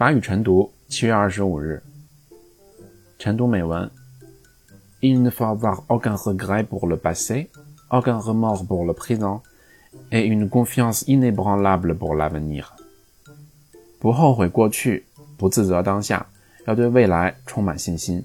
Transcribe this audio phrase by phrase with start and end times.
[0.00, 1.82] 法语晨读，七月二十五日。
[3.18, 3.90] 晨读美文：
[5.00, 7.48] Il ne faut avoir aucun regret pour le passé,
[7.90, 9.42] aucun remords pour le présent,
[10.10, 12.72] et une confiance inébranlable pour l'avenir。
[13.98, 15.06] 不后悔过去，
[15.38, 16.26] 不自责当下，
[16.66, 18.24] 要对未来充满信心。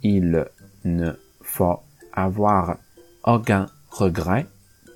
[0.00, 0.46] Il
[0.82, 1.80] ne faut
[2.12, 2.76] avoir
[3.22, 4.46] aucun regret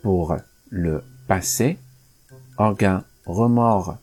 [0.03, 0.37] pour
[0.68, 1.79] le passé,
[2.57, 3.96] aucun remords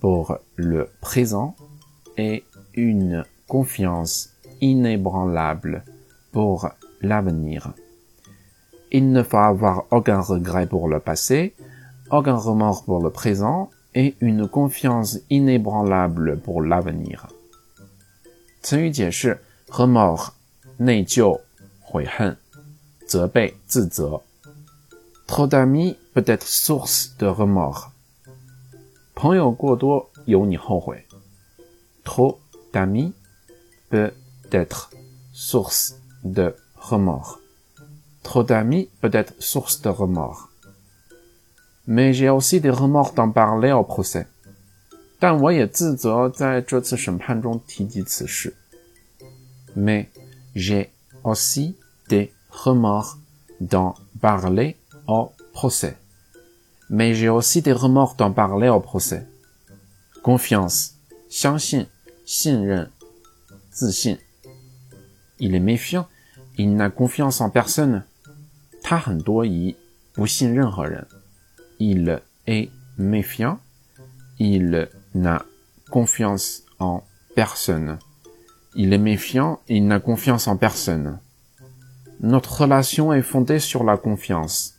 [0.00, 1.56] pour le présent
[2.16, 4.30] et une confiance
[4.60, 5.84] inébranlable
[6.32, 6.68] pour
[7.00, 7.72] l'avenir.
[8.90, 11.54] Il ne faut avoir aucun regret pour le passé,
[12.10, 17.28] aucun remords pour le présent et une confiance inébranlable pour l'avenir.
[18.62, 19.38] 词语解释：
[19.68, 20.30] remords
[20.78, 21.40] 内疚、
[21.80, 22.36] 悔恨、
[23.06, 24.22] 责备、自责。
[25.26, 27.90] Trop d'amis peut être source de remords.
[29.18, 31.06] 朋友过多有你后悔。
[32.04, 32.38] Trop
[32.72, 33.12] d'amis
[33.88, 34.12] peut
[34.50, 34.90] être
[35.32, 37.38] source de remords.
[38.22, 40.48] Trop d'amis peut être source de remords.
[41.86, 44.26] Mais j'ai aussi des remords d'en parler au procès.
[45.18, 48.54] 但我也自责在这次审判中提及此事。
[49.74, 50.08] Mais
[50.54, 50.90] j'ai
[51.22, 51.76] aussi
[52.08, 53.16] des remords
[53.60, 55.96] d'en parler au procès
[56.90, 59.26] mais j'ai aussi des remords d'en parler au procès.
[60.22, 60.94] Confiance,
[61.28, 61.86] 相信,
[62.24, 62.88] 信任,
[63.70, 64.18] 自信.
[65.38, 66.06] Il est méfiant,
[66.56, 68.04] il n'a confiance en personne.
[68.82, 69.76] 他很多疑,
[70.12, 71.06] 不信任何人.
[71.78, 73.58] Il est méfiant,
[74.38, 75.44] il n'a
[75.90, 77.02] confiance en
[77.34, 77.98] personne.
[78.76, 81.18] Il est méfiant, il n'a confiance en personne.
[82.20, 84.74] Notre relation est fondée sur la confiance.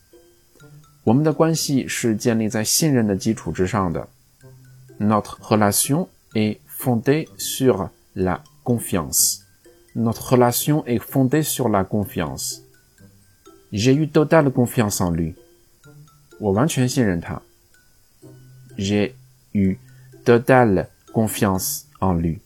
[1.09, 4.07] 我们的关系是建立在信任的基础之上的。
[4.99, 9.41] Notre relation est fondée sur la confiance.
[9.93, 12.61] Notre relation est fondée sur la confiance.
[13.71, 15.35] J'ai eu totale confiance en lui.
[16.39, 17.41] 我完全信任他。
[18.77, 19.13] J'ai
[19.53, 19.77] eu
[20.25, 22.39] totale confiance en lui.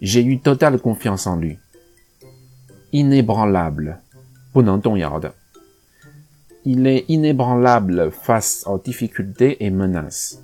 [0.00, 1.58] J'ai eu totale confiance en lui.
[2.92, 3.98] Inébranlable.
[4.52, 5.34] 不能动摇的。
[6.64, 10.42] il est inébranlable face aux difficultés et menaces.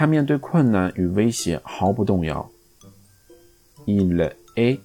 [0.00, 0.14] Il
[4.56, 4.80] est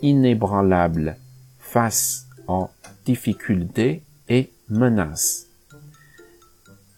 [0.00, 1.16] inébranlable
[1.60, 2.68] face aux
[3.06, 5.46] difficultés et menaces.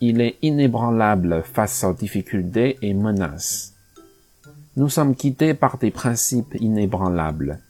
[0.01, 3.75] Il est inébranlable face aux difficultés et menaces.
[4.77, 7.61] Nous sommes guidés par des principes inébranlables.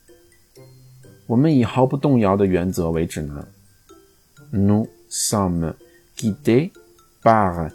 [1.27, 3.45] 我们以毫不动摇的原则为指南。
[4.51, 5.73] nous sommes
[6.17, 6.71] guidés
[7.21, 7.69] par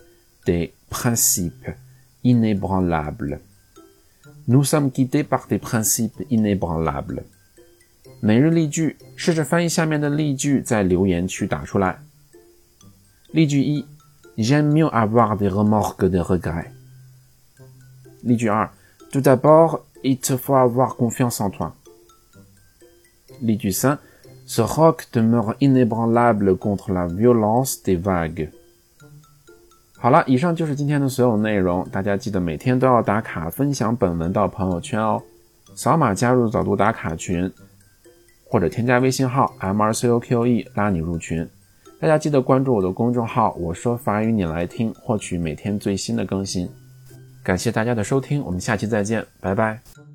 [0.44, 1.70] des principes
[2.24, 3.40] inébranlables.
[4.48, 7.24] Nous sommes guidés par des principes inébranlables.
[8.20, 11.98] 每日例句，试着翻译下面的例句，在留言区打出来。
[13.32, 13.84] 例句一：
[14.36, 16.70] J'aime mieux avoir des remords que des regrets.
[18.22, 18.70] 例句二：
[19.10, 21.74] Tout d'abord, il te faut avoir confiance en toi.
[23.40, 23.98] 例句三
[24.47, 28.49] Ce roc demeure inébranlable contre la violence des vagues。
[29.99, 31.85] 好了，以上就是今天的所有内容。
[31.91, 35.21] 大家记得每天都要打卡分享本文到朋友圈哦。
[35.75, 37.51] 扫码加入早读打卡群，
[38.45, 41.47] 或者添加微信号 m r c o q e 拉你入群。
[41.99, 46.69] 大家记得关注我的公众号，我说法语你来听，获取每天最新的更新。
[47.43, 50.06] 感谢大家的收听，我们下期再见，拜拜。